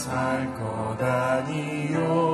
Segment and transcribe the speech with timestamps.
[0.00, 2.29] 살 것 아니요.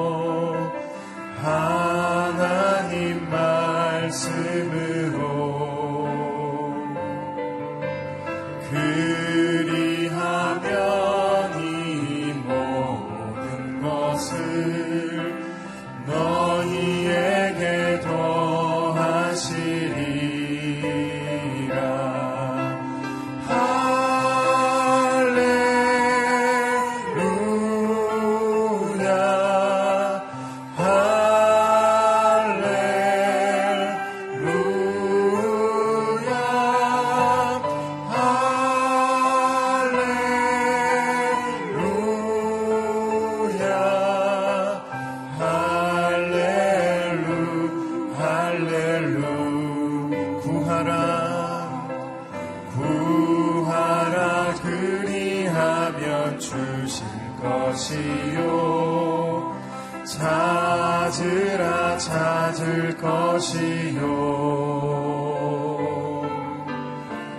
[60.17, 64.01] 찾으라 찾을 것이요.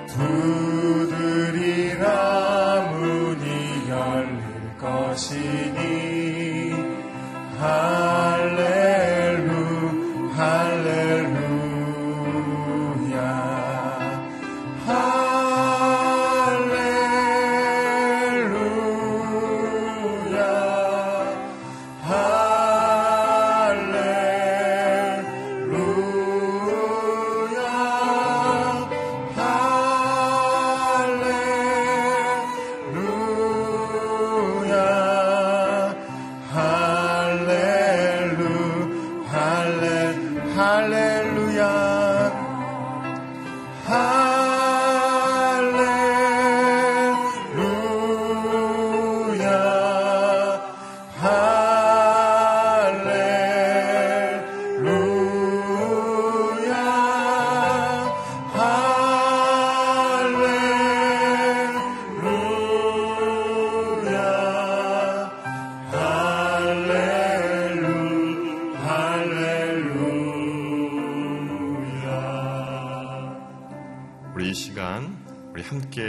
[0.07, 2.01] 두드리라
[2.91, 5.76] 문이 열릴 것이니.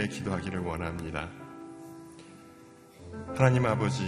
[0.09, 1.29] 기도하기를 원합니다.
[3.35, 4.03] 하나님 아버지,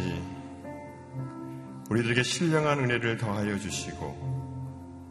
[1.89, 4.31] 우리들에게 신령한 은혜를 더하여 주시고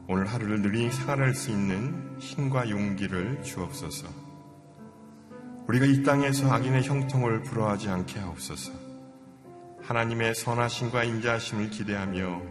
[0.08, 4.08] 오늘 하루를 느리 살아낼 수 있는 힘과 용기를 주옵소서.
[5.68, 8.72] 우리가 이 땅에서 악인의 형통을 부러워하지 않게 하옵소서.
[9.82, 12.42] 하나님의 선하심과 인자하심을 기대하며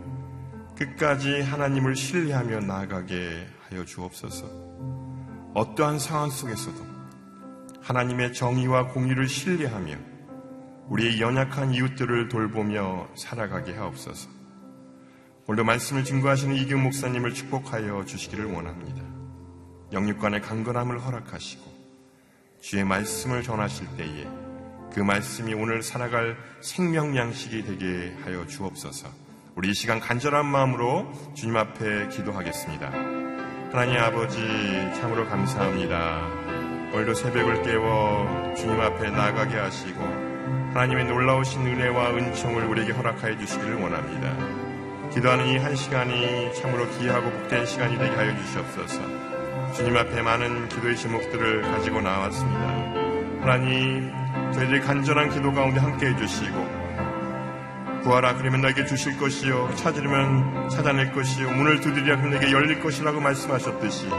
[0.78, 4.48] 끝까지 하나님을 신뢰하며 나아가게 하여 주옵소서.
[5.54, 6.89] 어떠한 상황 속에서도
[7.90, 9.96] 하나님의 정의와 공의를 신뢰하며
[10.90, 14.30] 우리의 연약한 이웃들을 돌보며 살아가게 하옵소서.
[15.48, 19.02] 오늘도 말씀을 증거하시는 이규 목사님을 축복하여 주시기를 원합니다.
[19.92, 21.64] 영육간의 강건함을 허락하시고
[22.62, 24.28] 주의 말씀을 전하실 때에
[24.94, 29.10] 그 말씀이 오늘 살아갈 생명 양식이 되게 하여 주옵소서.
[29.56, 32.92] 우리 이 시간 간절한 마음으로 주님 앞에 기도하겠습니다.
[33.72, 34.38] 하나님 아버지
[35.00, 36.59] 참으로 감사합니다.
[36.92, 40.02] 오늘도 새벽을 깨워 주님 앞에 나가게 하시고
[40.74, 45.10] 하나님의 놀라우신 은혜와 은총을 우리에게 허락하여 주시기를 원합니다.
[45.12, 49.02] 기도하는 이 한 시간이 참으로 귀하고 복된 시간이 되게 하여 주시옵소서.
[49.74, 52.60] 주님 앞에 많은 기도의 제목들을 가지고 나왔습니다.
[53.42, 54.12] 하나님,
[54.54, 56.80] 저희들이 간절한 기도 가운데 함께 해주시고
[58.04, 64.10] 구하라 그러면 너에게 주실 것이요 찾으려면 찾아낼 것이요 문을 두드리라 그러면 내게 열릴 것이라고 말씀하셨듯이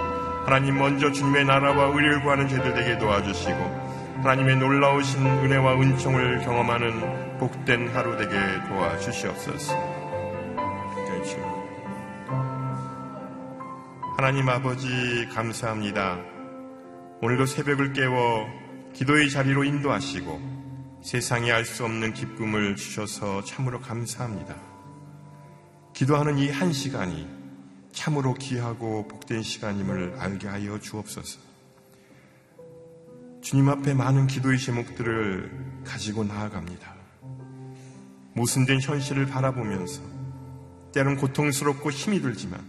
[0.45, 3.91] 하나님 먼저 주님의 나라와 의를 구하는 제들에게 도와주시고
[4.23, 8.35] 하나님의 놀라우신 은혜와 은총을 경험하는 복된 하루 되게
[8.69, 10.01] 도와주시옵소서.
[14.17, 16.19] 하나님 아버지 감사합니다.
[17.23, 18.47] 오늘도 새벽을 깨워
[18.93, 20.61] 기도의 자리로 인도하시고
[21.03, 24.55] 세상이 알 수 없는 기쁨을 주셔서 참으로 감사합니다.
[25.95, 27.40] 기도하는 이 한 시간이
[27.93, 31.41] 참으로 귀하고 복된 시간임을 알게 하여 주옵소서.
[33.41, 36.95] 주님 앞에 많은 기도의 제목들을 가지고 나아갑니다.
[38.35, 40.03] 모순된 현실을 바라보면서
[40.93, 42.65] 때론 고통스럽고 힘이 들지만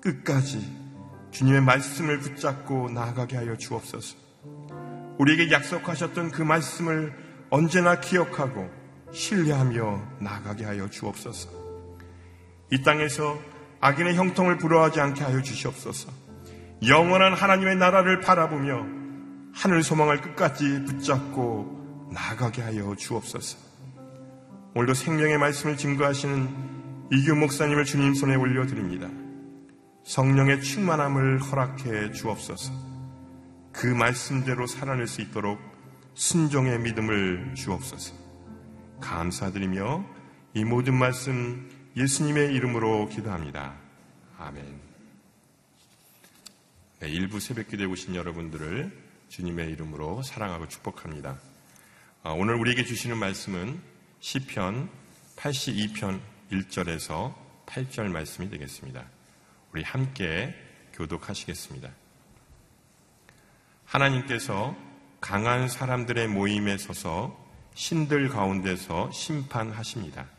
[0.00, 0.84] 끝까지
[1.30, 4.16] 주님의 말씀을 붙잡고 나아가게 하여 주옵소서.
[5.18, 7.12] 우리에게 약속하셨던 그 말씀을
[7.50, 8.68] 언제나 기억하고
[9.12, 11.50] 신뢰하며 나아가게 하여 주옵소서.
[12.72, 13.38] 이 땅에서
[13.84, 16.10] 악인의 형통을 부러워하지 않게 하여 주시옵소서.
[16.88, 18.86] 영원한 하나님의 나라를 바라보며
[19.52, 23.58] 하늘 소망을 끝까지 붙잡고 나아가게 하여 주옵소서.
[24.74, 29.10] 오늘도 생명의 말씀을 증거하시는 이규 목사님을 주님 손에 올려드립니다.
[30.04, 32.72] 성령의 충만함을 허락해 주옵소서.
[33.70, 35.60] 그 말씀대로 살아낼 수 있도록
[36.14, 38.14] 순종의 믿음을 주옵소서.
[39.02, 40.06] 감사드리며
[40.54, 43.76] 이 모든 말씀 예수님의 이름으로 기도합니다.
[44.36, 44.80] 아멘.
[46.98, 48.90] 네, 일부 새벽 기도에 오신 여러분들을
[49.28, 51.38] 주님의 이름으로 사랑하고 축복합니다.
[52.24, 53.80] 아, 오늘 우리에게 주시는 말씀은
[54.18, 54.90] 시편
[55.36, 56.20] 82편
[56.50, 57.32] 1절에서
[57.66, 59.04] 8절 말씀이 되겠습니다.
[59.72, 60.52] 우리 함께
[60.94, 61.90] 교독하시겠습니다.
[63.84, 64.76] 하나님께서
[65.20, 67.38] 강한 사람들의 모임에 서서
[67.74, 70.33] 신들 가운데서 심판하십니다.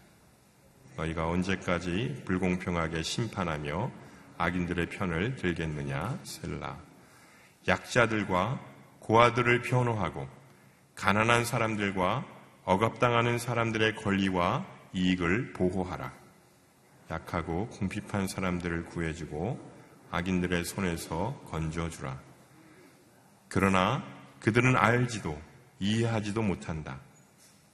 [0.98, 3.92] 너희가 언제까지 불공평하게 심판하며
[4.38, 6.78] 악인들의 편을 들겠느냐 셀라
[7.68, 8.60] 약자들과
[9.00, 10.28] 고아들을 변호하고
[10.96, 12.26] 가난한 사람들과
[12.64, 16.12] 억압당하는 사람들의 권리와 이익을 보호하라.
[17.12, 19.60] 약하고 궁핍한 사람들을 구해주고
[20.10, 22.20] 악인들의 손에서 건져주라.
[23.48, 24.04] 그러나
[24.40, 25.40] 그들은 알지도
[25.80, 27.00] 이해하지도 못한다.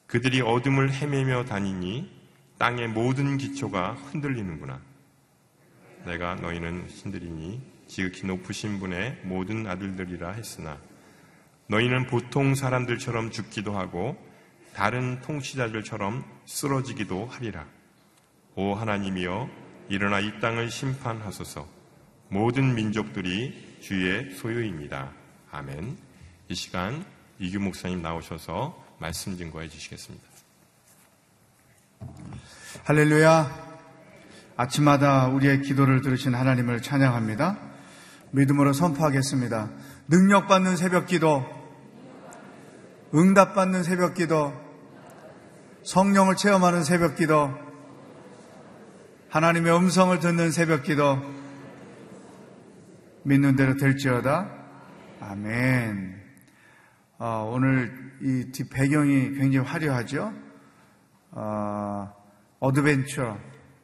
[0.08, 2.21] 그들이 어둠을 헤매며 다니니
[2.62, 4.80] 땅의 모든 기초가 흔들리는구나.
[6.06, 10.80] 내가 너희는 신들이니 지극히 높으신 분의 모든 아들들이라 했으나
[11.65, 14.15] 너희는 보통 사람들처럼 죽기도 하고
[14.75, 17.65] 다른 통치자들처럼 쓰러지기도 하리라.
[18.53, 19.50] 오 하나님이여
[19.89, 21.68] 일어나 이 땅을 심판하소서.
[22.30, 25.12] 모든 민족들이 주의 소유입니다.
[25.50, 25.98] 아멘.
[26.48, 27.03] 이 시간
[27.39, 30.30] 이규 목사님 나오셔서 말씀 증거해 주시겠습니다.
[32.84, 33.62] 할렐루야.
[34.58, 37.58] 아침마다 우리의 기도를 들으신 하나님을 찬양합니다.
[38.31, 39.70] 믿음으로 선포하겠습니다.
[40.08, 41.46] 능력받는 새벽 기도,
[43.13, 44.53] 응답받는 새벽 기도,
[45.84, 47.51] 성령을 체험하는 새벽 기도,
[49.29, 51.17] 하나님의 음성을 듣는 새벽 기도,
[53.24, 54.50] 믿는 대로 될지어다.
[55.20, 56.22] 아멘.
[57.20, 60.34] 어, 오늘 이 뒷 배경이 굉장히 화려하죠.
[61.31, 62.13] 어,
[62.60, 63.38] adventure,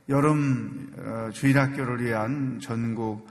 [0.09, 3.27] 여름 어, 주일학교를 위한 전국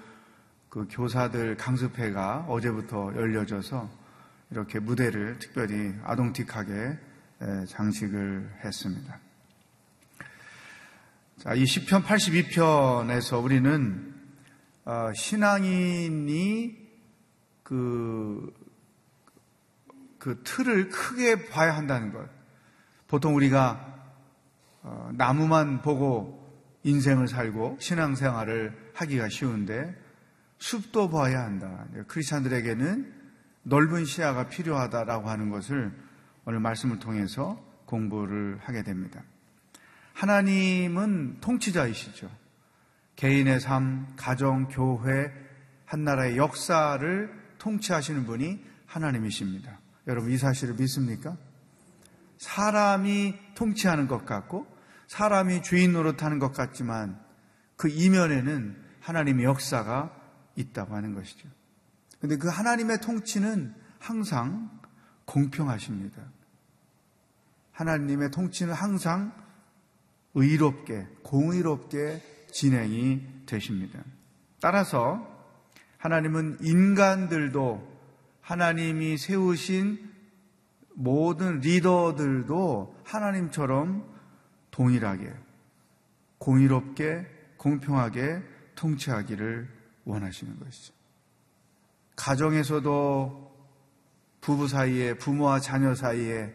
[0.68, 3.88] 그 교사들 강습회가 어제부터 열려져서
[4.50, 6.98] 이렇게 무대를 특별히 아동틱하게
[7.68, 9.18] 장식을 했습니다.
[11.38, 14.14] 자, 이 시편 82편에서 우리는
[14.86, 16.86] 어, 신앙인이
[17.62, 18.54] 그,
[20.18, 22.26] 그 틀을 크게 봐야 한다는 것.
[23.08, 23.95] 보통 우리가 어,
[25.12, 26.44] 나무만 보고
[26.82, 29.94] 인생을 살고 신앙생활을 하기가 쉬운데
[30.58, 31.86] 숲도 봐야 한다.
[32.06, 33.12] 크리스찬들에게는
[33.64, 35.92] 넓은 시야가 필요하다라고 하는 것을
[36.44, 39.22] 오늘 말씀을 통해서 공부를 하게 됩니다.
[40.14, 42.30] 하나님은 통치자이시죠.
[43.16, 45.32] 개인의 삶, 가정, 교회,
[45.84, 49.78] 한 나라의 역사를 통치하시는 분이 하나님이십니다.
[50.06, 51.36] 여러분 이 사실을 믿습니까?
[52.38, 54.75] 사람이 통치하는 것 같고
[55.06, 57.20] 사람이 주인 노릇하는 것 같지만
[57.76, 60.14] 그 이면에는 하나님의 역사가
[60.56, 61.48] 있다고 하는 것이죠.
[62.20, 64.70] 근데 그 하나님의 통치는 항상
[65.26, 66.22] 공평하십니다.
[67.72, 69.32] 하나님의 통치는 항상
[70.34, 74.02] 의롭게, 공의롭게 진행이 되십니다.
[74.60, 75.26] 따라서
[75.98, 77.96] 하나님은 인간들도
[78.40, 80.10] 하나님이 세우신
[80.94, 84.15] 모든 리더들도 하나님처럼
[84.76, 85.32] 동일하게,
[86.36, 88.42] 공의롭게, 공평하게
[88.74, 89.66] 통치하기를
[90.04, 90.92] 원하시는 것이죠.
[92.14, 93.56] 가정에서도
[94.42, 96.54] 부부 사이에, 부모와 자녀 사이에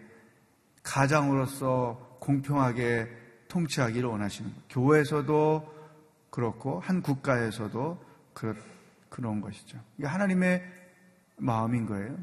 [0.84, 3.10] 가장으로서 공평하게
[3.48, 4.62] 통치하기를 원하시는 것.
[4.70, 5.82] 교회에서도
[6.30, 8.56] 그렇고, 한 국가에서도 그렇,
[9.10, 9.80] 그런 것이죠.
[9.98, 10.64] 이게 하나님의
[11.38, 12.16] 마음인 거예요.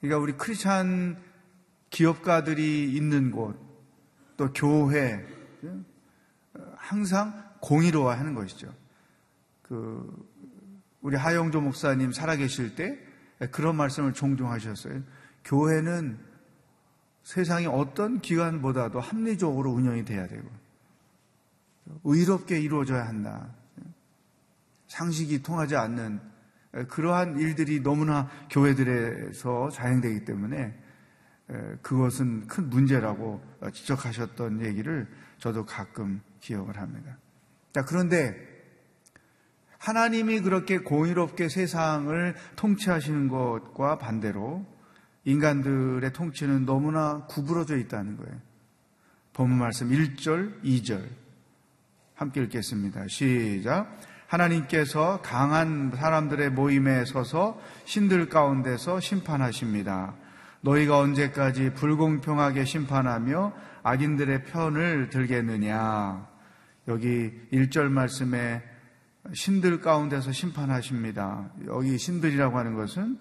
[0.00, 1.20] 그러니까 우리 크리스찬
[1.90, 3.67] 기업가들이 있는 곳,
[4.38, 5.26] 또 교회
[6.76, 8.72] 항상 공의로워 하는 것이죠.
[9.62, 10.26] 그
[11.02, 12.98] 우리 하영조 목사님 살아계실 때
[13.50, 15.02] 그런 말씀을 종종 하셨어요.
[15.44, 16.18] 교회는
[17.24, 20.48] 세상의 어떤 기관보다도 합리적으로 운영이 돼야 되고
[22.04, 23.50] 의롭게 이루어져야 한다.
[24.86, 26.20] 상식이 통하지 않는
[26.88, 30.78] 그러한 일들이 너무나 교회들에서 자행되기 때문에
[31.82, 35.06] 그것은 큰 문제라고 지적하셨던 얘기를
[35.38, 37.16] 저도 가끔 기억을 합니다.
[37.72, 38.34] 자, 그런데
[39.78, 44.66] 하나님이 그렇게 공의롭게 세상을 통치하시는 것과 반대로
[45.24, 48.34] 인간들의 통치는 너무나 구부러져 있다는 거예요.
[49.32, 51.06] 본문 말씀 1절, 2절.
[52.14, 53.06] 함께 읽겠습니다.
[53.08, 53.96] 시작.
[54.26, 60.14] 하나님께서 강한 사람들의 모임에 서서 신들 가운데서 심판하십니다.
[60.60, 66.28] 너희가 언제까지 불공평하게 심판하며 악인들의 편을 들겠느냐.
[66.88, 68.62] 여기 1절 말씀에
[69.32, 71.50] 신들 가운데서 심판하십니다.
[71.66, 73.18] 여기 신들이라고 하는 것은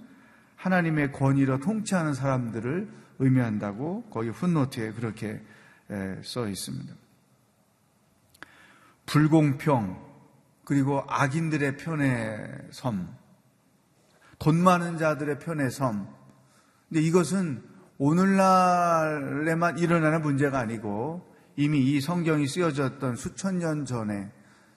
[0.55, 2.89] 하나님의 권위로 통치하는 사람들을
[3.19, 5.41] 의미한다고 거기 훗노트에 그렇게
[6.23, 6.93] 써 있습니다.
[9.05, 10.05] 불공평,
[10.63, 13.07] 그리고 악인들의 편의 섬,
[14.39, 16.07] 돈 많은 자들의 편의 섬,
[16.89, 17.63] 근데 이것은
[17.97, 24.31] 오늘날에만 일어나는 문제가 아니고 이미 이 성경이 쓰여졌던 수천 년 전에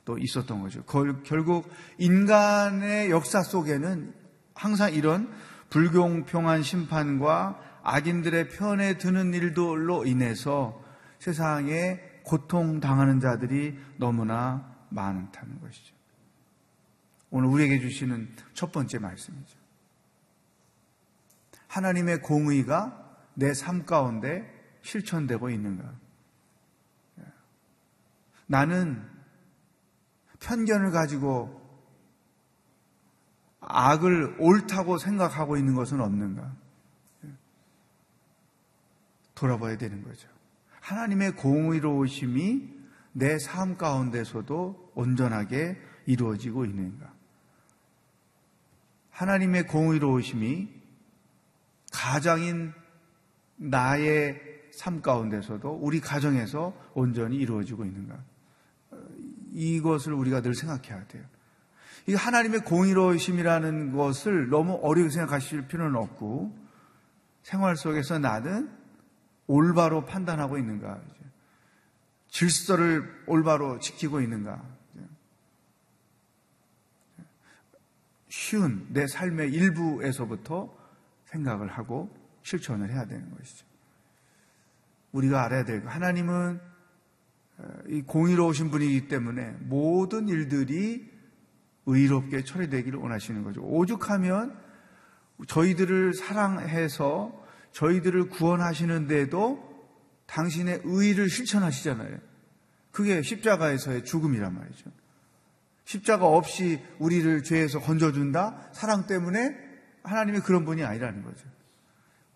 [0.05, 0.83] 또 있었던 거죠.
[1.25, 4.15] 결국 인간의 역사 속에는
[4.55, 5.31] 항상 이런
[5.69, 10.83] 불공평한 심판과 악인들의 편에 드는 일들로 인해서
[11.19, 15.95] 세상에 고통당하는 자들이 너무나 많다는 것이죠.
[17.31, 19.60] 오늘 우리에게 주시는 첫 번째 말씀이죠.
[21.71, 22.97] 하나님의 공의가
[23.35, 24.45] 내 삶 가운데
[24.83, 25.95] 실천되고 있는가?
[28.47, 29.09] 나는
[30.41, 31.61] 편견을 가지고
[33.61, 36.53] 악을 옳다고 생각하고 있는 것은 없는가?
[39.37, 40.29] 돌아봐야 되는 거죠.
[40.81, 42.81] 하나님의 공의로우심이
[43.13, 47.13] 내 삶 가운데서도 온전하게 이루어지고 있는가?
[49.11, 50.80] 하나님의 공의로우심이
[51.91, 52.73] 가장인
[53.57, 54.41] 나의
[54.73, 58.19] 삶 가운데서도 우리 가정에서 온전히 이루어지고 있는가?
[59.53, 61.25] 이것을 우리가 늘 생각해야 돼요.
[62.07, 66.57] 이 하나님의 공의로우심이라는 것을 너무 어렵게 생각하실 필요는 없고
[67.43, 68.71] 생활 속에서 나는
[69.47, 71.01] 올바로 판단하고 있는가?
[72.29, 74.63] 질서를 올바로 지키고 있는가?
[78.29, 80.80] 쉬운 내 삶의 일부에서부터
[81.33, 83.67] 생각을 하고 실천을 해야 되는 것이죠.
[85.13, 85.89] 우리가 알아야 될 것.
[85.89, 86.61] 하나님은
[87.59, 91.11] 어, 이 공의로우신 분이기 때문에 모든 일들이
[91.87, 93.63] 의롭게 처리되기를 원하시는 거죠.
[93.63, 94.57] 오죽하면
[95.47, 97.39] 저희들을 사랑해서
[97.73, 99.71] 저희들을 구원하시는데도
[100.27, 102.19] 당신의 의를 실천하시잖아요.
[102.93, 104.91] 그게 십자가에서의 죽음이란 말이죠.
[105.85, 108.71] 십자가 없이 우리를 죄에서 건져준다?
[108.73, 109.70] 사랑 때문에
[110.03, 111.47] 하나님이 그런 분이 아니라는 거죠.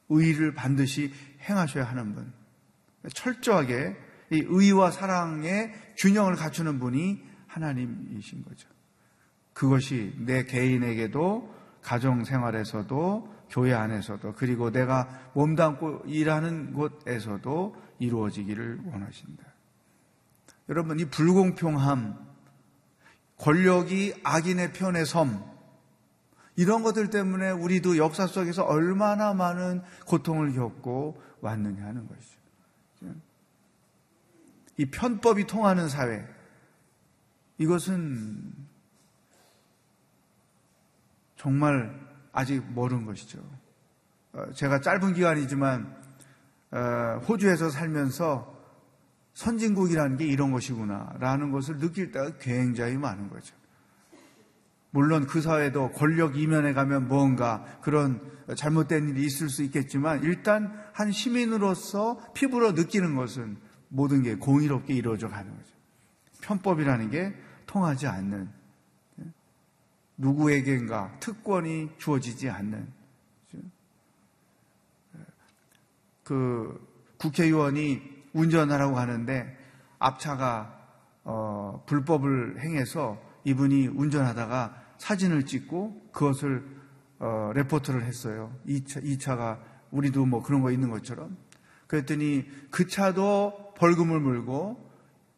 [0.08, 1.12] 의를 반드시
[1.48, 2.32] 행하셔야 하는 분.
[3.12, 3.96] 철저하게
[4.30, 8.68] 이 의와 사랑의 균형을 갖추는 분이 하나님이신 거죠.
[9.52, 19.44] 그것이 내 개인에게도 가정 생활에서도 교회 안에서도 그리고 내가 몸담고 일하는 곳에서도 이루어지기를 원하신다.
[20.70, 22.18] 여러분 이 불공평함,
[23.38, 25.44] 권력이 악인의 편에 섬
[26.56, 32.34] 이런 것들 때문에 우리도 역사 속에서 얼마나 많은 고통을 겪고 왔느냐 하는 것이죠.
[34.76, 36.26] 이 편법이 통하는 사회,
[37.58, 38.52] 이것은
[41.36, 42.00] 정말
[42.32, 43.38] 아직 모르는 것이죠.
[44.32, 45.94] 어, 제가 짧은 기간이지만
[46.72, 48.52] 어, 호주에서 살면서
[49.34, 53.54] 선진국이라는 게 이런 것이구나라는 것을 느낄 때가 굉장히 많은 거죠.
[54.94, 58.20] 물론 그 사회도 권력 이면에 가면 뭔가 그런
[58.56, 63.56] 잘못된 일이 있을 수 있겠지만 일단 한 시민으로서 피부로 느끼는 것은
[63.88, 65.74] 모든 게 공의롭게 이루어져 가는 거죠.
[66.42, 67.34] 편법이라는 게
[67.66, 68.48] 통하지 않는
[70.16, 72.86] 누구에게인가 특권이 주어지지 않는
[76.22, 76.86] 그
[77.18, 78.00] 국회의원이
[78.32, 79.58] 운전하라고 하는데
[79.98, 80.72] 앞차가
[81.24, 86.64] 어, 불법을 행해서 이분이 운전하다가 사진을 찍고 그것을
[87.18, 88.54] 어, 레포트를 했어요.
[88.66, 91.36] 이, 차, 이 차가 우리도 뭐 그런 거 있는 것처럼.
[91.86, 94.90] 그랬더니 그 차도 벌금을 물고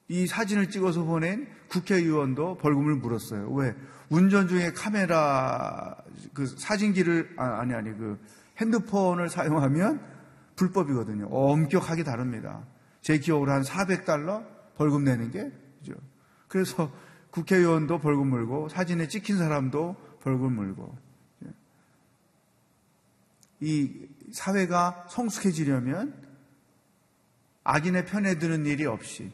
[0.09, 3.51] 이 사진을 찍어서 보낸 국회의원도 벌금을 물었어요.
[3.53, 3.75] 왜?
[4.09, 5.97] 운전 중에 카메라
[6.33, 8.19] 그 사진기를 아, 아니 아니 그
[8.59, 10.01] 핸드폰을 사용하면
[10.55, 11.27] 불법이거든요.
[11.27, 12.65] 엄격하게 다릅니다.
[13.03, 14.45] 제 기억으로 한 400달러
[14.77, 15.95] 벌금 내는 게 그죠.
[16.49, 16.91] 그래서
[17.37, 20.97] 국회의원도 벌금 물고 사진에 찍힌 사람도 벌금 물고
[23.61, 26.15] 이 사회가 성숙해지려면
[27.63, 29.31] 악인의 편에 드는 일이 없이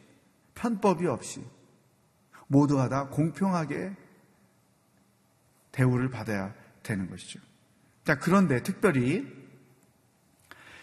[0.53, 1.45] 편법이 없이
[2.47, 3.95] 모두가 다 공평하게
[5.71, 7.39] 대우를 받아야 되는 것이죠.
[8.03, 9.25] 자, 그런데 특별히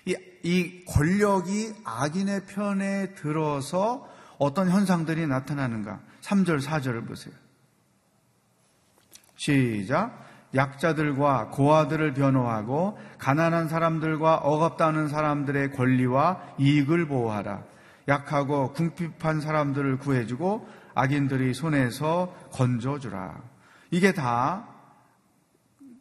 [0.06, 6.09] 이, 이 권력이 악인의 편에 들어서 어떤 현상들이 나타나는가?
[6.20, 7.34] 3절, 4절을 보세요.
[9.36, 10.28] 시작.
[10.54, 17.62] 약자들과 고아들을 변호하고 가난한 사람들과 억압당하는 사람들의 권리와 이익을 보호하라.
[18.08, 23.40] 약하고 궁핍한 사람들을 구해주고 악인들의 손에서 건져주라.
[23.92, 24.66] 이게 다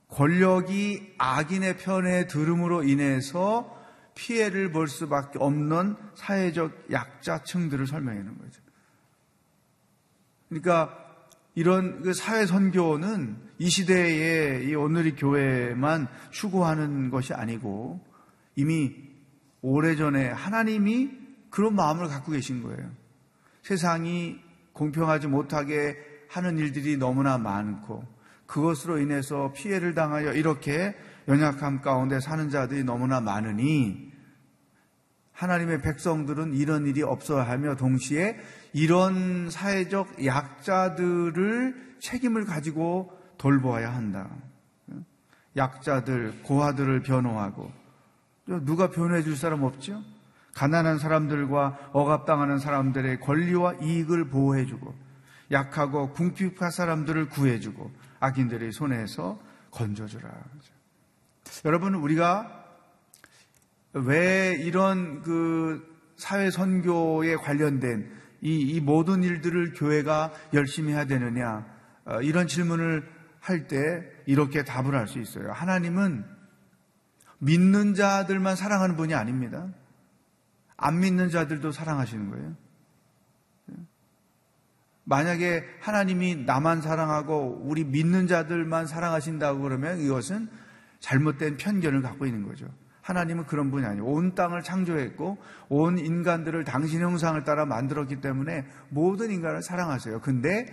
[0.10, 3.78] 권력이 악인의 편에 들음으로 인해서
[4.16, 7.86] 피해를 볼 수밖에 없는 사회적 약자층들을
[8.24, 8.62] 놓은 거죠.
[10.50, 10.96] 그러니까
[11.56, 18.00] 이런 그 사회 선교는 이 시대에 이 오늘의 교회만 추구하는 것이 아니고
[18.56, 18.96] 이미
[19.62, 21.12] 오래전에 하나님이
[21.50, 22.90] 그런 마음을 갖고 계신 거예요.
[23.64, 24.40] 세상이
[24.74, 25.98] 공평하지 못하게
[26.30, 28.04] 하는 일들이 너무나 많고
[28.46, 30.96] 그것으로 인해서 피해를 당하여 이렇게
[31.28, 34.09] 연약함 가운데 사는 자들이 너무나 많으니
[35.40, 38.38] 하나님의 백성들은 이런 일이 없어야 하며 동시에
[38.74, 44.30] 이런 사회적 약자들을 책임을 가지고 돌보아야 한다.
[45.56, 47.72] 약자들, 고아들을 변호하고
[48.48, 50.04] 누가 변호해 줄 사람 없죠?
[50.56, 54.94] 가난한 사람들과 억압당하는 사람들의 권리와 이익을 보호해 주고
[55.52, 59.40] 약하고 궁핍한 사람들을 구해 주고 악인들의 손에서
[59.72, 60.30] 건져 주라.
[61.64, 62.59] 여러분 우리가
[63.94, 71.66] 왜 이런 그 사회 선교에 관련된 이, 이 모든 일들을 교회가 열심히 해야 되느냐
[72.06, 75.52] 어, 이런 질문을 할 때 이렇게 답을 할 수 있어요.
[75.52, 76.26] 하나님은
[77.40, 79.68] 믿는 자들만 사랑하는 분이 아닙니다.
[80.76, 82.56] 안 믿는 자들도 사랑하시는 거예요.
[85.06, 90.50] 만약에 하나님이 나만 사랑하고 우리 믿는 자들만 사랑하신다고 그러면 이것은
[91.00, 92.68] 잘못된 편견을 갖고 있는 거죠.
[93.10, 94.06] 하나님은 그런 분이 아니에요.
[94.06, 100.22] 온 땅을 창조했고 온 인간들을 당신 형상을 따라 만들었기 때문에 모든 인간을 사랑하세요.
[100.22, 100.68] 근데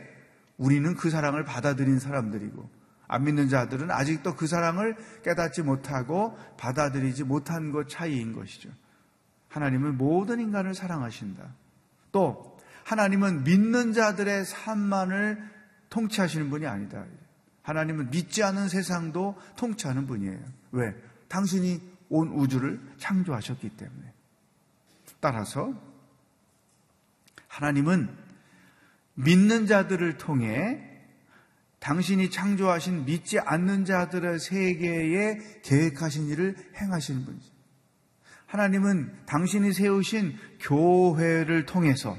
[0.59, 2.69] 우리는 그 사랑을 받아들인 사람들이고
[3.09, 8.69] 안 믿는 자들은 아직도 그 사랑을 깨닫지 못하고 받아들이지 못한 것 차이인 것이죠.
[9.49, 11.43] 하나님은 모든 인간을 사랑하신다.
[12.13, 15.43] 또 하나님은 믿는 자들의 삶만을
[15.89, 17.03] 통치하시는 분이 아니다.
[17.63, 20.39] 하나님은 믿지 않은 세상도 통치하는 분이에요.
[20.73, 20.95] 왜?
[21.29, 24.13] 당신이 온 우주를 창조하셨기 때문에.
[25.21, 25.75] 따라서
[27.49, 28.09] 하나님은
[29.15, 30.83] 믿는 자들을 통해
[31.81, 37.57] 당신이 창조하신 믿지 않는 자들의 세계에 계획하신 일을 행하시는 분이죠.
[38.47, 42.17] 하나님은 당신이 세우신 교회를 통해서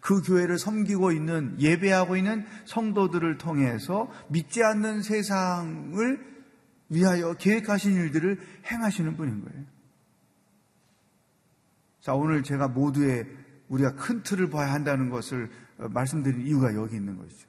[0.00, 6.35] 그 교회를 섬기고 있는 예배하고 있는 성도들을 통해서 믿지 않는 세상을
[6.88, 8.38] 위하여 계획하신 일들을
[8.70, 9.64] 행하시는 분인 거예요.
[12.00, 13.26] 자, 오늘 제가 모두의
[13.68, 17.48] 우리가 큰 틀을 봐야 한다는 것을 어, 말씀드린 이유가 여기 있는 것이죠.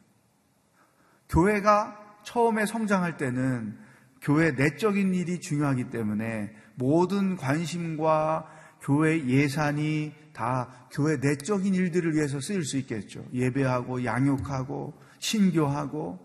[1.30, 3.78] 교회가 처음에 성장할 때는
[4.21, 12.63] 교회 내적인 일이 중요하기 때문에 모든 관심과 교회 예산이 다 교회 내적인 일들을 위해서 쓰일
[12.63, 13.26] 수 있겠죠.
[13.34, 16.19] 예배하고 양육하고 신교하고.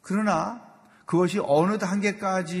[0.00, 0.67] 그러나
[1.08, 2.58] 그것이 어느 단계까지에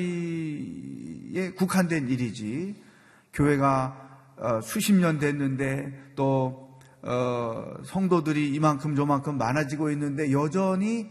[1.52, 2.82] 국한된 일이지
[3.34, 4.08] 교회가
[4.38, 11.10] 어, 수십 년 됐는데 또 어, 성도들이 이만큼 저만큼 많아지고 있는데 여전히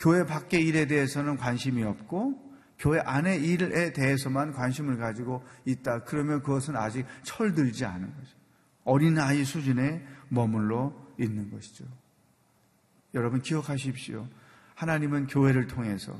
[0.00, 2.34] 교회 밖의 일에 대해서는 관심이 없고
[2.80, 6.02] 교회 안의 일에 대해서만 관심을 가지고 있다.
[6.02, 8.36] 그러면 그것은 아직 철들지 않은 거죠.
[8.82, 11.84] 어린아이 수준에 머물러 있는 것이죠.
[13.14, 14.26] 여러분 기억하십시오.
[14.74, 16.18] 하나님은 교회를 통해서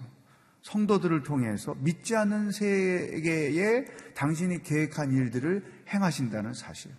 [0.63, 6.91] 성도들을 통해서 믿지 않는 세계에 당신이 계획한 일들을 행하신다는 사실.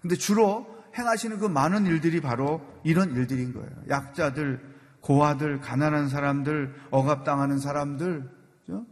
[0.00, 3.70] 근데 주로 행하시는 그 많은 일들이 바로 이런 일들인 거예요.
[3.88, 4.60] 약자들,
[5.00, 8.30] 고아들, 가난한 사람들, 억압당하는 사람들.
[8.66, 8.86] 그렇죠?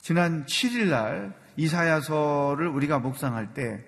[0.00, 3.84] 지난 7일 날 이사야서를 우리가 묵상할 때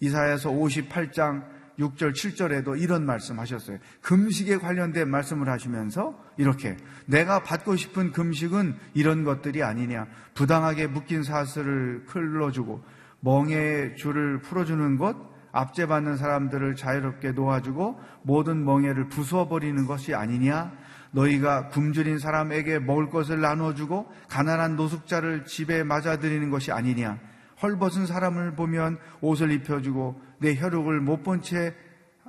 [0.00, 1.44] 이사야서 58장
[1.80, 3.78] 6절, 7절에도 이런 말씀 하셨어요.
[4.02, 10.06] 금식에 관련된 말씀을 하시면서 이렇게 내가 받고 싶은 금식은 이런 것들이 아니냐.
[10.34, 12.82] 부당하게 묶인 사슬을 클러주고
[13.20, 15.16] 멍에 줄을 풀어주는 것,
[15.52, 20.72] 압제받는 사람들을 자유롭게 놓아주고 모든 멍에를 부숴버리는 것이 아니냐.
[21.12, 27.18] 너희가 굶주린 사람에게 먹을 것을 나눠주고 가난한 노숙자를 집에 맞아들이는 것이 아니냐.
[27.62, 31.74] 헐벗은 사람을 보면 옷을 입혀주고 내 혈육을 못 본 채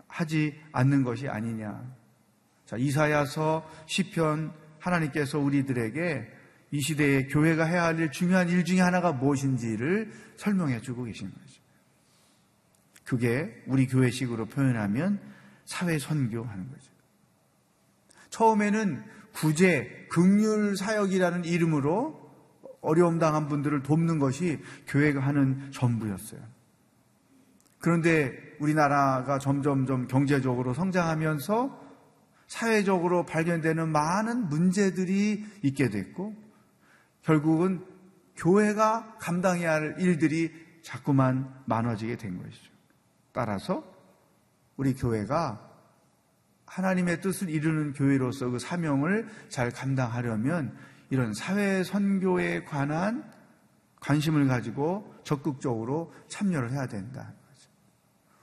[0.08, 1.84] 하지 않는 것이 아니냐.
[2.66, 6.28] 자, 이사야서 시편 하나님께서 우리들에게
[6.72, 11.62] 이 시대에 교회가 해야 할 일, 중요한 일 중에 하나가 무엇인지를 설명해 주고 계신 거죠.
[13.04, 15.20] 그게 우리 교회식으로 표현하면
[15.66, 16.92] 사회 선교하는 거죠.
[18.30, 22.20] 처음에는 구제, 극률 사역이라는 이름으로
[22.82, 26.42] 어려움 당한 분들을 돕는 것이 교회가 하는 전부였어요.
[27.82, 31.82] 그런데 우리나라가 점점점 경제적으로 성장하면서
[32.48, 36.36] 사회적으로 발견되는 많은 문제들이 있게 됐고
[37.24, 37.84] 결국은
[38.36, 40.52] 교회가 감당해야 할 일들이
[40.84, 42.72] 자꾸만 많아지게 된 것이죠.
[43.32, 43.84] 따라서
[44.78, 45.70] 우리 교회가
[46.66, 50.76] 하나님의 뜻을 이루는 교회로서 그 사명을 잘 감당하려면
[51.10, 53.30] 이런 사회 선교에 관한
[54.00, 57.34] 관심을 가지고 적극적으로 참여를 해야 된다.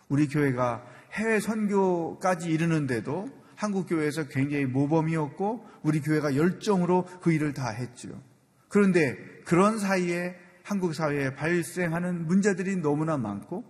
[0.09, 7.71] 우리 교회가 해외 선교까지 이르는데도 한국 교회에서 굉장히 모범이었고 우리 교회가 열정으로 그 일을 다
[7.71, 8.09] 했죠.
[8.69, 13.65] 그런데 그런 사이에 한국 사회에 발생하는 문제들이 너무나 많고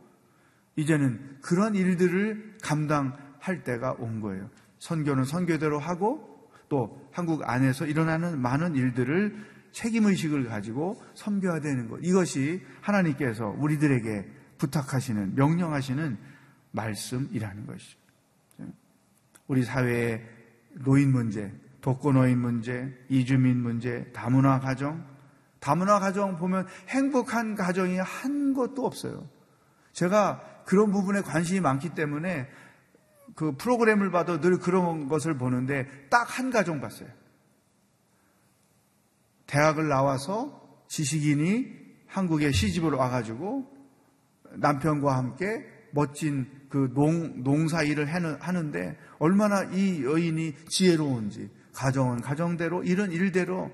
[0.76, 4.50] 이제는 그런 일들을 감당할 때가 온 거예요.
[4.78, 9.36] 선교는 선교대로 하고 또 한국 안에서 일어나는 많은 일들을
[9.72, 11.98] 책임의식을 가지고 섬겨야 되는 것.
[12.02, 16.18] 이것이 하나님께서 우리들에게 부탁하시는, 명령하시는
[16.72, 17.98] 말씀이라는 것이죠.
[19.46, 20.22] 우리 사회의
[20.74, 25.06] 노인 문제, 독거노인 문제, 이주민 문제, 다문화 가정,
[25.60, 29.28] 다문화 가정 보면 행복한 가정이 한 것도 없어요.
[29.92, 32.48] 제가 그런 부분에 관심이 많기 때문에
[33.34, 37.08] 그 프로그램을 봐도 늘 그런 것을 보는데 딱 한 가정 봤어요.
[39.46, 43.77] 대학을 나와서 지식인이 한국에 시집을 와가지고
[44.56, 53.10] 남편과 함께 멋진 그 농, 농사 일을 하는데 얼마나 이 여인이 지혜로운지 가정은 가정대로 이런
[53.12, 53.70] 일대로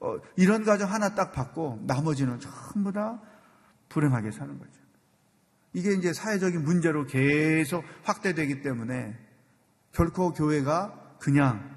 [0.00, 3.20] 어, 이런 가정 하나 딱 받고 나머지는 전부 다
[3.88, 4.80] 불행하게 사는 거죠.
[5.72, 9.16] 이게 이제 사회적인 문제로 계속 확대되기 때문에
[9.92, 11.76] 결코 교회가 그냥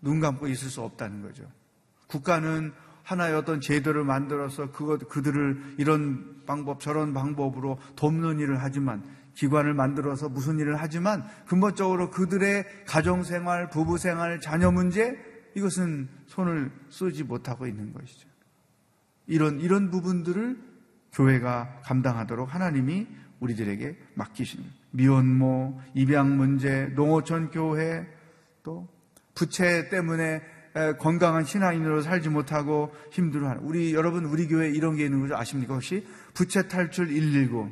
[0.00, 1.50] 눈 감고 있을 수 없다는 거죠.
[2.06, 2.72] 국가는
[3.10, 9.02] 하나의 어떤 제도를 만들어서 그것 그들을 이런 방법 저런 방법으로 돕는 일을 하지만
[9.34, 15.18] 기관을 만들어서 무슨 일을 하지만 근본적으로 그들의 가정 생활, 부부 생활, 자녀 문제
[15.56, 18.28] 이것은 손을 쓰지 못하고 있는 것이죠.
[19.26, 20.58] 이런 이런 부분들을
[21.12, 23.08] 교회가 감당하도록 하나님이
[23.40, 28.06] 우리들에게 맡기시는 미혼모, 입양 문제, 농어촌 교회
[28.62, 28.88] 또
[29.34, 30.42] 부채 때문에
[30.98, 36.06] 건강한 신앙인으로 살지 못하고 힘들어하는 우리 여러분 우리 교회 이런 게 있는 거 아십니까 혹시?
[36.34, 37.68] 부채 탈출 119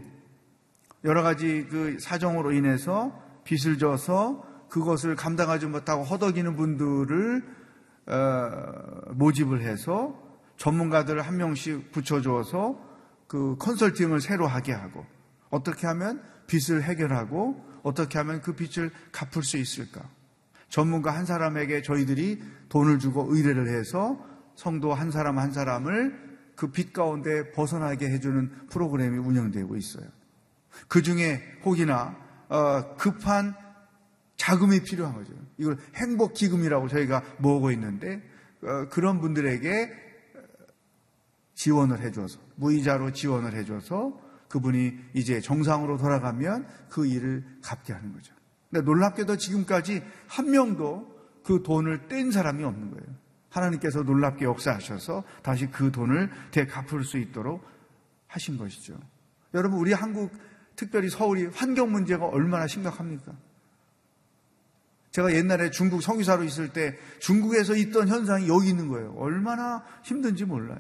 [1.05, 3.13] 여러 가지 그 사정으로 인해서
[3.45, 7.43] 빚을 져서 그것을 감당하지 못하고 허덕이는 분들을
[8.07, 10.21] 어, 모집을 해서
[10.57, 12.89] 전문가들을 한 명씩 붙여줘서
[13.27, 15.07] 그 컨설팅을 새로 하게 하고
[15.51, 20.03] 어떻게 하면 빚을 해결하고 어떻게 하면 그 빚을 갚을 수 있을까?
[20.69, 27.53] 전문가 한 사람에게 저희들이 돈을 주고 의뢰를 해서 성도 한 사람 한 사람을 그빚 가운데
[27.53, 30.07] 벗어나게 해주는 프로그램이 운영되고 있어요.
[30.89, 32.17] 그 중에 혹이나
[32.49, 33.55] 어, 급한
[34.37, 35.33] 자금이 필요한 거죠.
[35.59, 38.23] 이걸 행복기금이라고 저희가 모으고 있는데
[38.63, 40.09] 어, 그런 분들에게
[41.55, 48.35] 지원을 해줘서 무이자로 지원을 해줘서 그분이 이제 정상으로 돌아가면 그 일을 갚게 하는 거죠.
[48.71, 53.07] 근데 놀랍게도 지금까지 한 명도 그 돈을 뗀 사람이 없는 거예요.
[53.49, 57.65] 하나님께서 놀랍게 역사하셔서 다시 그 돈을 되갚을 수 있도록
[58.27, 58.99] 하신 것이죠.
[59.55, 60.31] 여러분, 우리 한국,
[60.77, 63.33] 특별히 서울이 환경 문제가 얼마나 심각합니까?
[65.11, 69.15] 제가 옛날에 중국 성유사로 있을 때 중국에서 있던 현상이 여기 있는 거예요.
[69.17, 70.79] 얼마나 힘든지 몰라요.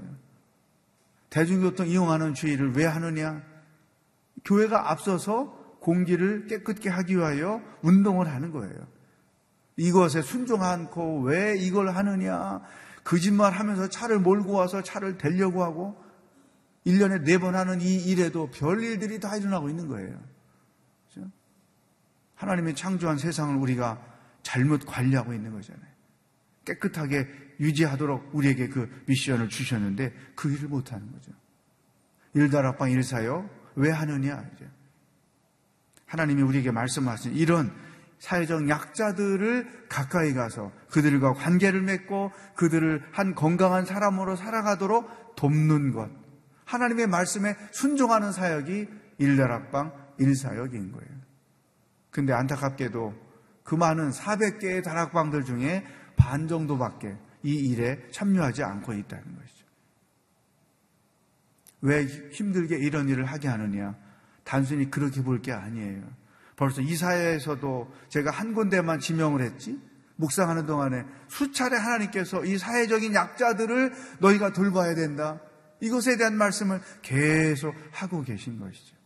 [1.31, 3.43] 대중교통 이용하는 주의를 왜 하느냐?
[4.45, 5.58] 교회가 앞서서
[5.89, 8.77] 공기를 깨끗게 하기 위하여 운동을 하는 거예요.
[9.79, 12.61] 이것에 순종 않고 왜 이걸 하느냐?
[13.05, 15.99] 거짓말 하면서 차를 몰고 와서 차를 대려고 하고
[16.85, 20.23] 1년에 4번 하는 이 일에도 별 일들이 다 일어나고 있는 거예요.
[21.11, 21.31] 그렇죠?
[22.35, 23.99] 하나님의 창조한 세상을 우리가
[24.43, 25.89] 잘못 관리하고 있는 거잖아요.
[26.67, 27.29] 깨끗하게
[27.61, 31.33] 유지하도록 우리에게 그 미션을 주셨는데 그 일을 못하는 거죠.
[32.35, 33.49] 일다락방 일사요.
[33.75, 34.45] 왜 하느냐?
[34.55, 34.69] 이제.
[36.09, 37.73] 하나님이 우리에게 말씀하신 이런
[38.19, 46.11] 사회적 약자들을 가까이 가서 그들과 관계를 맺고 그들을 한 건강한 사람으로 살아가도록 돕는 것.
[46.65, 51.11] 하나님의 말씀에 순종하는 사역이 일다락방 일사역인 거예요.
[52.11, 53.15] 근데 안타깝게도
[53.63, 59.65] 그 많은 400개의 다락방들 중에 반 정도밖에 이 일에 참여하지 않고 있다는 것이죠.
[61.83, 63.95] 왜 힘들게 이런 일을 하게 하느냐?
[64.49, 66.03] 단순히 그렇게 볼 게 아니에요.
[66.57, 69.79] 벌써 이사회에서도 제가 한 군데만 지명을 했지
[70.17, 75.39] 묵상하는 동안에 수차례 하나님께서 이 사회적인 약자들을 너희가 돌봐야 된다.
[75.81, 78.97] 이것에 대한 말씀을 계속 하고 계신 것이죠.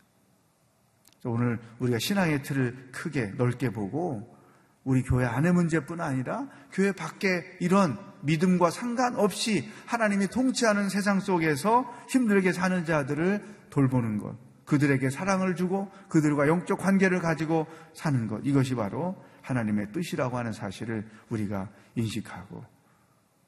[1.25, 4.35] 오늘 우리가 신앙의 틀을 크게 넓게 보고
[4.83, 12.53] 우리 교회 안의 문제뿐 아니라 교회 밖에 이런 믿음과 상관없이 하나님이 통치하는 세상 속에서 힘들게
[12.53, 14.52] 사는 자들을 돌보는 것.
[14.73, 18.41] 그들에게 사랑을 주고 그들과 영적 관계를 가지고 사는 것.
[18.43, 22.65] 이것이 바로 하나님의 뜻이라고 하는 사실을 우리가 인식하고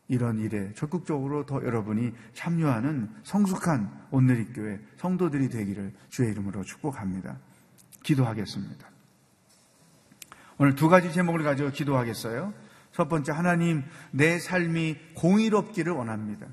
[0.07, 7.39] 이런 일에 적극적으로 더 여러분이 참여하는 성숙한 온누리교회 성도들이 되기를 주의 이름으로 축복합니다.
[8.03, 8.87] 기도하겠습니다.
[10.59, 12.53] 오늘 두 가지 제목을 가지고 기도하겠어요.
[12.91, 16.45] 첫 번째, 하나님, 내 삶이 공의롭기를 원합니다.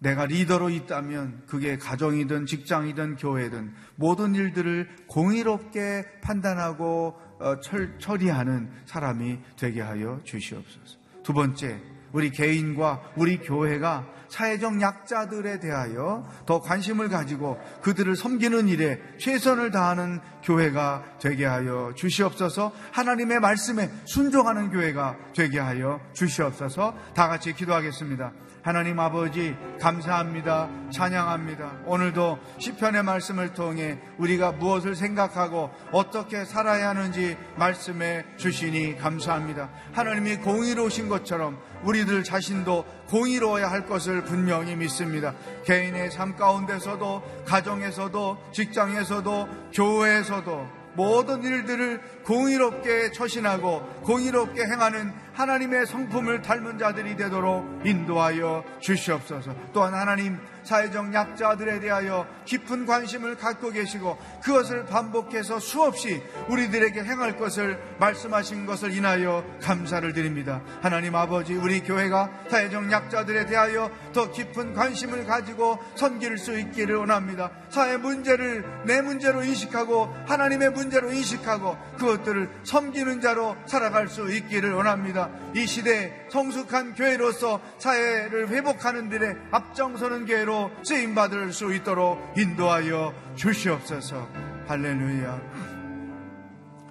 [0.00, 7.60] 내가 리더로 있다면 그게 가정이든 직장이든 교회든 모든 일들을 공의롭게 판단하고 어,
[7.98, 10.98] 처리하는 사람이 되게 하여 주시옵소서.
[11.22, 11.80] 두 번째,
[12.12, 20.20] 우리 개인과 우리 교회가 사회적 약자들에 대하여 더 관심을 가지고 그들을 섬기는 일에 최선을 다하는
[20.42, 28.32] 교회가 되게 하여 주시옵소서 하나님의 말씀에 순종하는 교회가 되게 하여 주시옵소서 다 같이 기도하겠습니다.
[28.62, 30.68] 하나님 아버지 감사합니다.
[30.92, 31.84] 찬양합니다.
[31.86, 39.70] 오늘도 시편의 말씀을 통해 우리가 무엇을 생각하고 어떻게 살아야 하는지 말씀해 주시니 감사합니다.
[39.92, 45.34] 하나님이 공의로우신 것처럼 우리들 자신도 공의로워야 할 것을 분명히 믿습니다.
[45.64, 56.78] 개인의 삶 가운데서도 가정에서도 직장에서도 교회에서도 모든 일들을 공의롭게 처신하고 공의롭게 행하는 하나님의 성품을 닮은
[56.78, 59.54] 자들이 되도록 인도하여 주시옵소서.
[59.72, 67.80] 또한 하나님 사회적 약자들에 대하여 깊은 관심을 갖고 계시고 그것을 반복해서 수없이 우리들에게 행할 것을
[67.98, 70.60] 말씀하신 것을 인하여 감사를 드립니다.
[70.82, 77.50] 하나님 아버지 우리 교회가 사회적 약자들에 대하여 더 깊은 관심을 가지고 섬길 수 있기를 원합니다.
[77.70, 85.27] 사회 문제를 내 문제로 인식하고 하나님의 문제로 인식하고 그것들을 섬기는 자로 살아갈 수 있기를 원합니다.
[85.54, 94.28] 이 시대 성숙한 교회로서 사회를 회복하는 데에 앞장서는 교회로 쓰임 받을 수 있도록 인도하여 주시옵소서.
[94.66, 95.40] 할렐루야.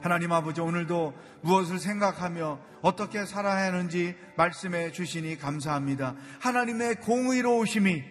[0.01, 6.15] 하나님 아버지 오늘도 무엇을 생각하며 어떻게 살아야 하는지 말씀해 주시니 감사합니다.
[6.39, 8.03] 하나님의 공의로우심이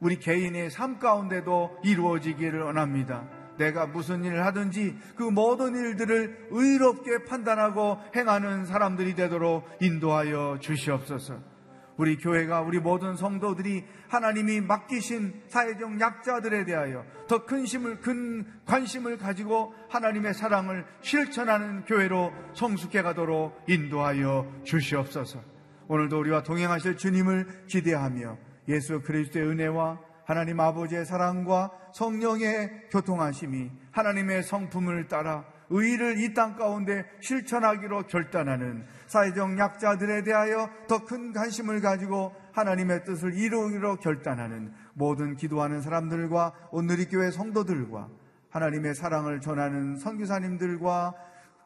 [0.00, 3.37] 우리 개인의 삶 가운데도 이루어지기를 원합니다.
[3.58, 11.58] 내가 무슨 일을 하든지 그 모든 일들을 의롭게 판단하고 행하는 사람들이 되도록 인도하여 주시옵소서.
[11.98, 19.18] 우리 교회가 우리 모든 성도들이 하나님이 맡기신 사회적 약자들에 대하여 더 큰 심을 큰 관심을
[19.18, 25.40] 가지고 하나님의 사랑을 실천하는 교회로 성숙해 가도록 인도하여 주시옵소서.
[25.88, 35.08] 오늘도 우리와 동행하실 주님을 기대하며 예수 그리스도의 은혜와 하나님 아버지의 사랑과 성령의 교통하심이 하나님의 성품을
[35.08, 43.04] 따라 의를 이 땅 가운데 실천하기로 결단하는 사회적 약자들에 대하여 더 큰 관심을 가지고 하나님의
[43.04, 48.08] 뜻을 이루기로 결단하는 모든 기도하는 사람들과 오늘의 교회 성도들과
[48.50, 51.14] 하나님의 사랑을 전하는 선교사님들과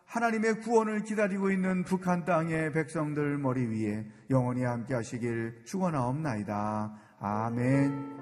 [0.07, 6.92] 하나님의 구원을 기다리고 있는 북한 땅의 백성들 머리 위에 영원히 함께 하시길 축원하옵나이다.
[7.18, 8.21] 아멘.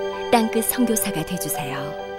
[0.31, 2.10] 땅끝 성교사가 되주세요